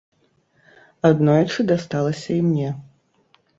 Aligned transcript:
Аднойчы 1.09 1.67
дасталася 1.73 2.29
і 2.39 2.41
мне. 2.49 2.69